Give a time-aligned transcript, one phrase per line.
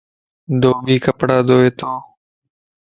[0.61, 1.91] ڌوڀي ڪپڙا ڌوئي تو.